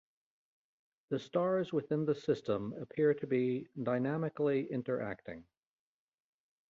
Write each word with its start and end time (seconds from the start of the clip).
The 1.09 1.19
stars 1.19 1.71
within 1.71 2.05
the 2.05 2.15
system 2.15 2.73
appear 2.81 3.13
to 3.13 3.27
be 3.27 3.67
dynamically 3.83 4.65
interacting. 4.65 5.45